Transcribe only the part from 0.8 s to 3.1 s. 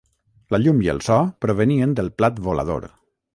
i el so provenien del plat volador.